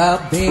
[0.00, 0.49] clubbing,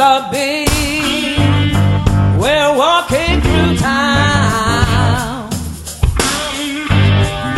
[0.00, 0.66] night clubbing.
[2.40, 5.50] We're walking through town.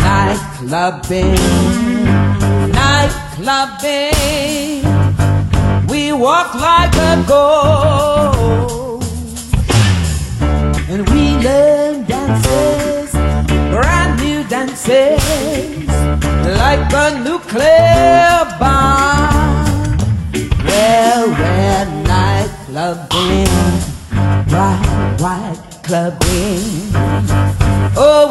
[0.02, 1.34] Night clubbing,
[2.72, 4.82] night clubbing.
[5.88, 9.06] We walk like a ghost,
[10.90, 13.12] and we learn dances,
[13.72, 15.22] brand new dances,
[16.62, 19.62] like a nuclear bomb.
[20.64, 21.91] Well, well,
[22.72, 23.46] clubbing,
[24.48, 26.64] white, white clubbing.
[27.94, 28.30] Oh,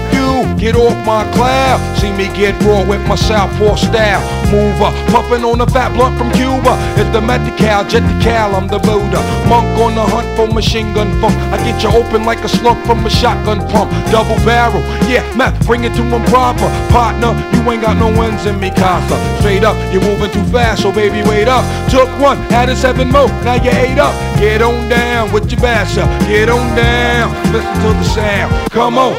[0.61, 1.81] Get off my cloud.
[1.97, 4.21] See me get raw with my southpaw style.
[4.53, 6.77] Mover, puffin' on a fat blunt from Cuba.
[7.01, 9.25] It's the Medi-Cal, jet the cal, I'm the Buddha.
[9.49, 11.33] Monk on the hunt for machine gun funk.
[11.49, 13.89] I get you open like a slug from a shotgun pump.
[14.13, 16.69] Double barrel, yeah, meth, bring it to him proper.
[16.93, 19.17] Partner, you ain't got no ends in me, Casa.
[19.39, 21.65] Straight up, you're moving too fast, so baby, wait up.
[21.89, 24.13] Took one, added seven more, now you ate up.
[24.37, 27.33] Get on down with your bass up, get on down.
[27.51, 29.15] Listen to the sound, come on,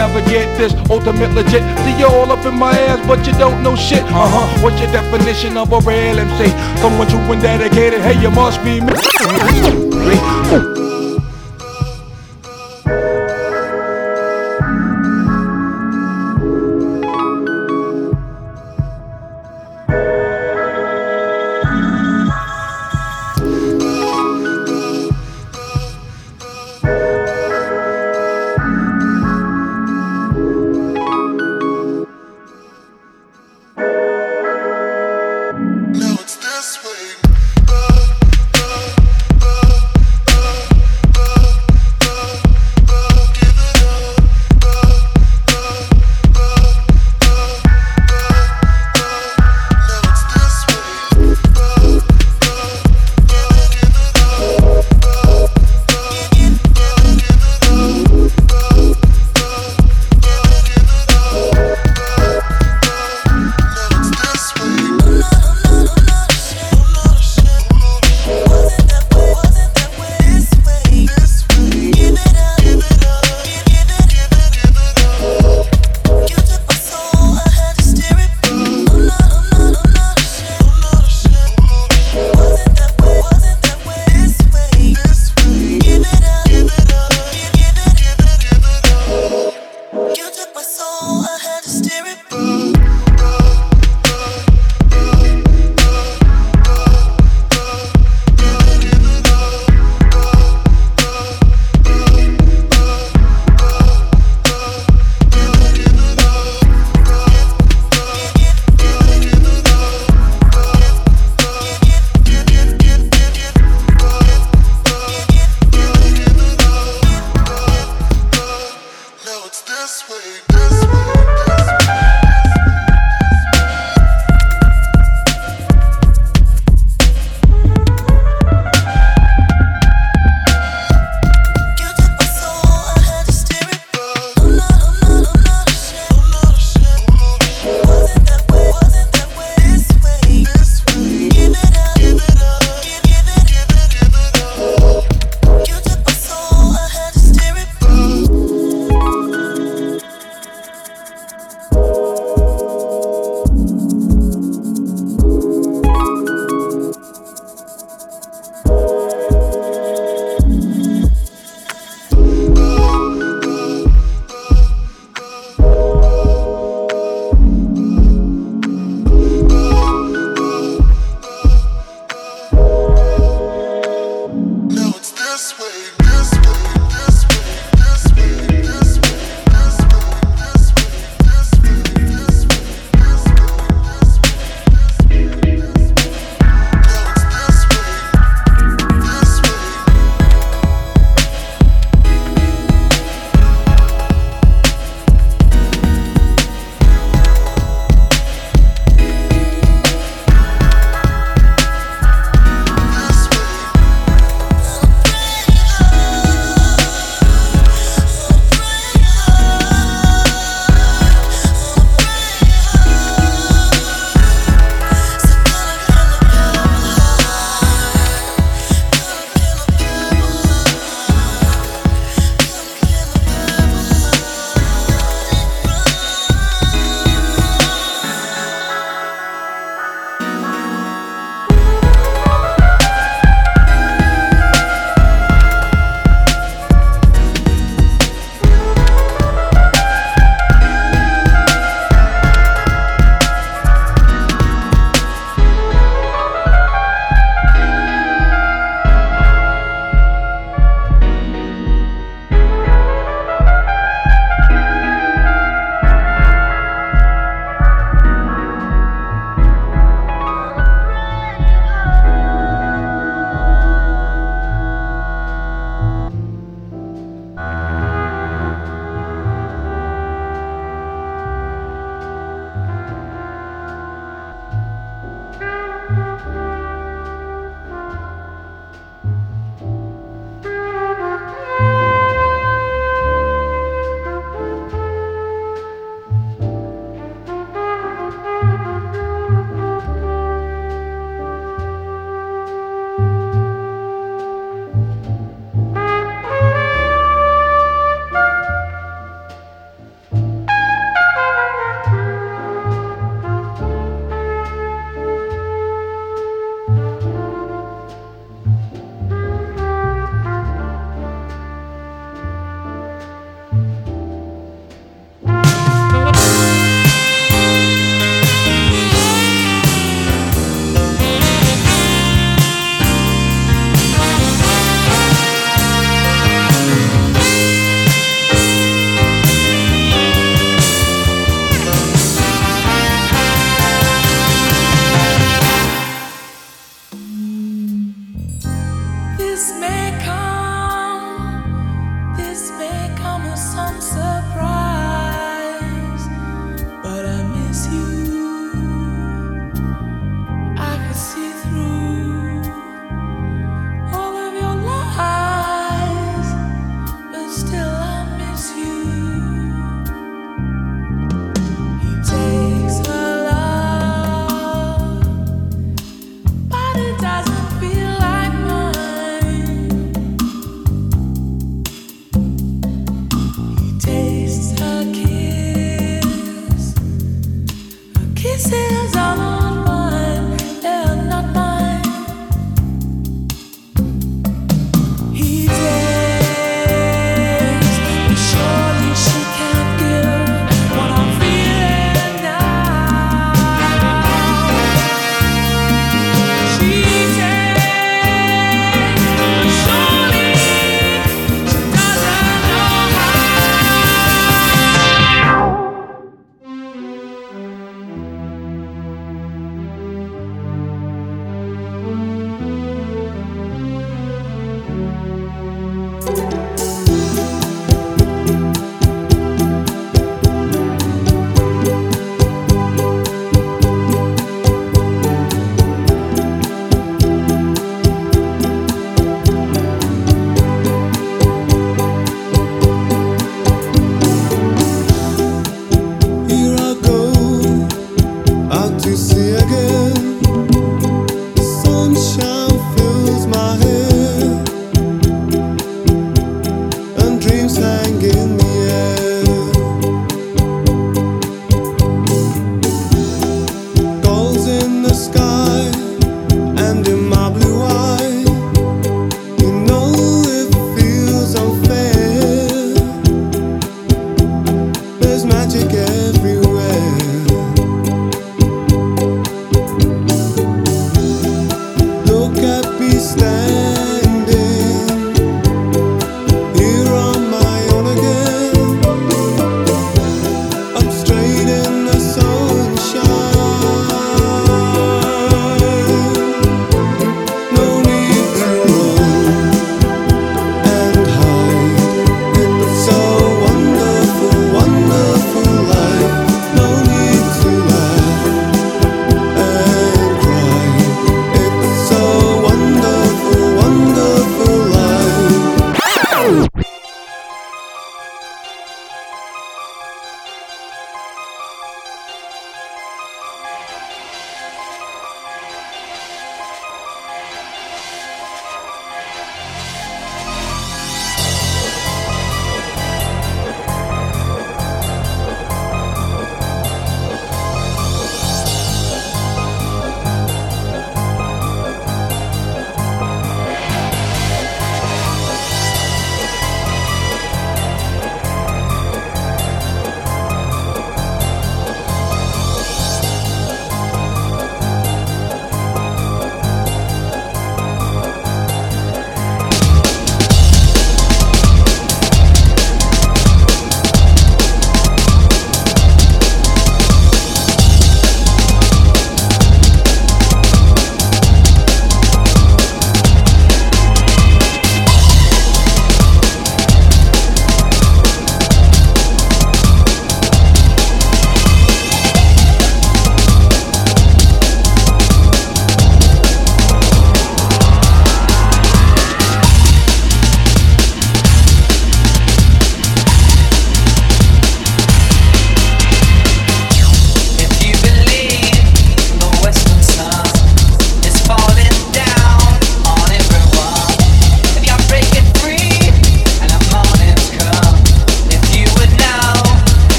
[0.00, 1.62] never get this ultimate legit.
[1.84, 4.02] See you all up in my ass, but you don't know shit.
[4.04, 4.62] Uh huh.
[4.62, 6.48] What's your definition of a real MC?
[6.80, 8.00] Someone true and dedicated.
[8.00, 8.94] Hey, you must be me.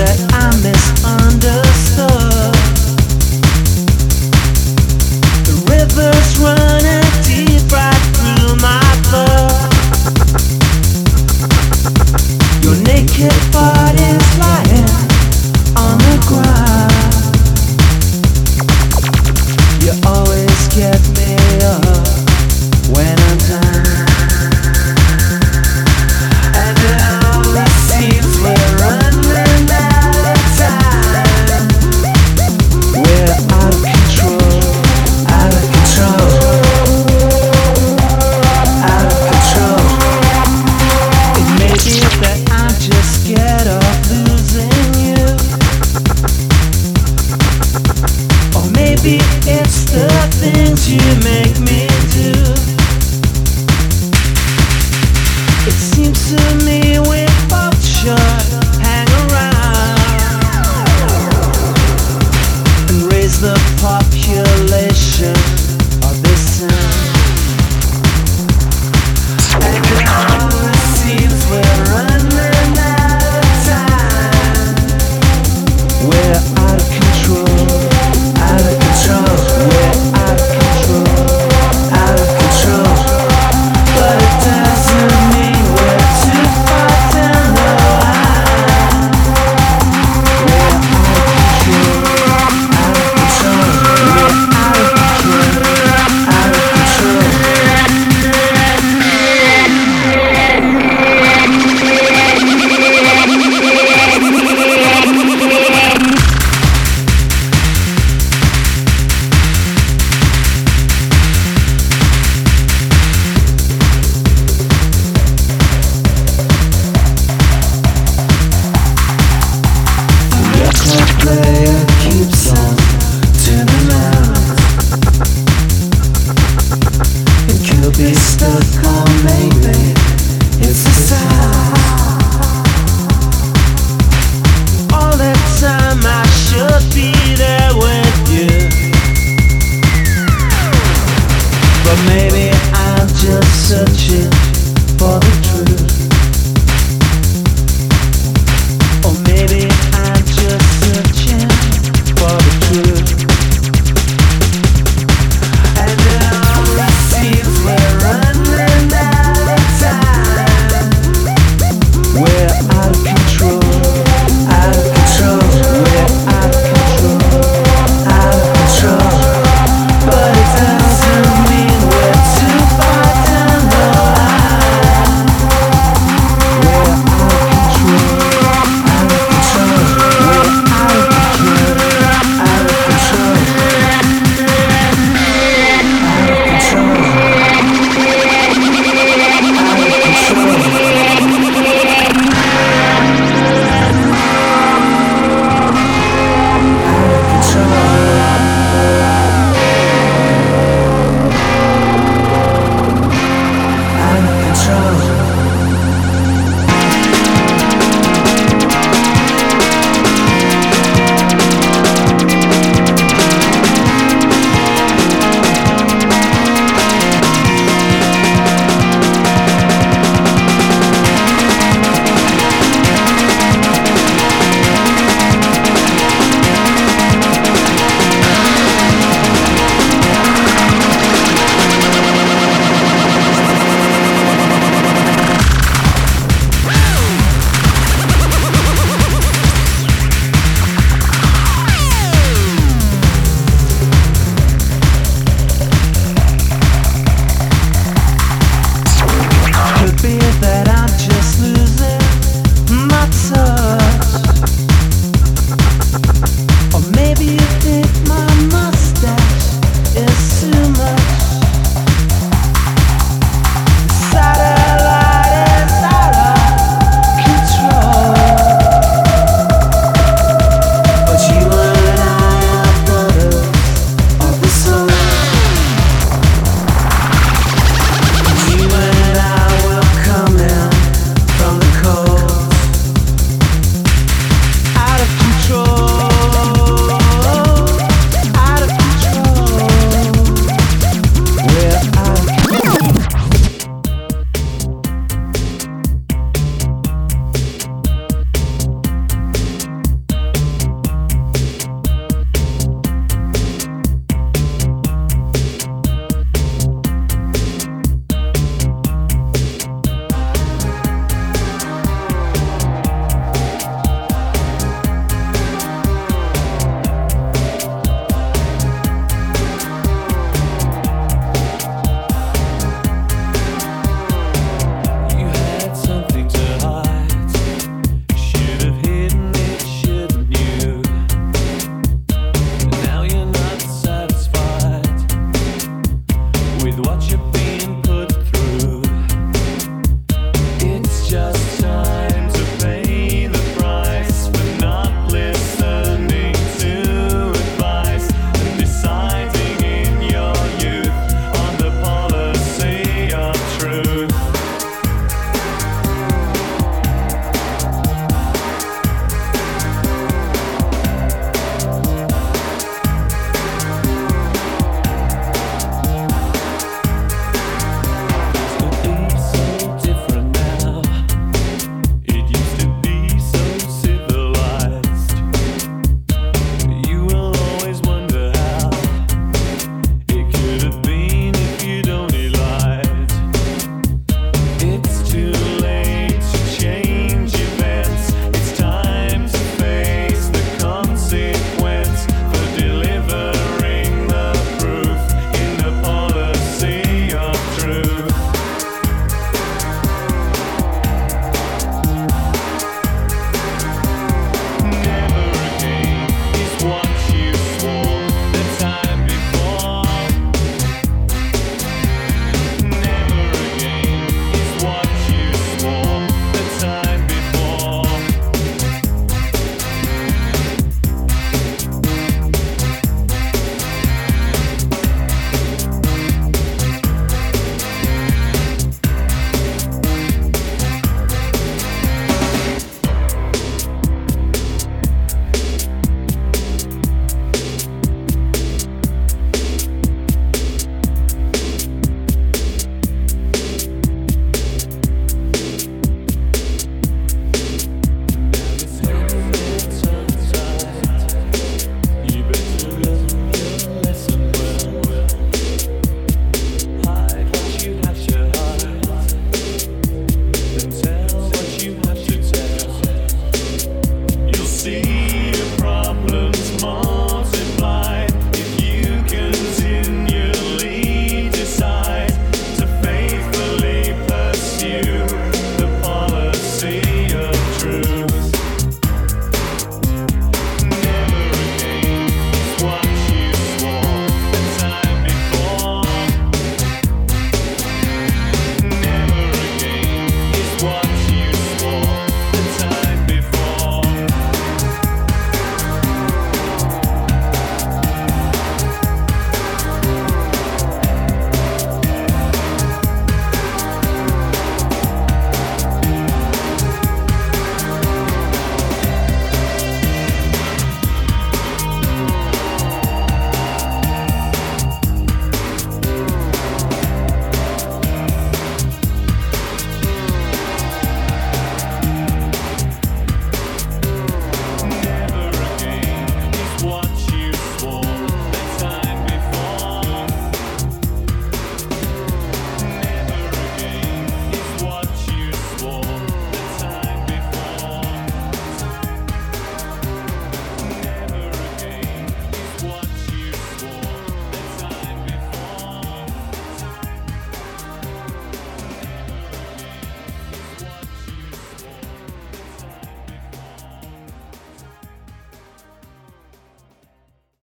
[0.00, 1.59] That I'm misunderstood.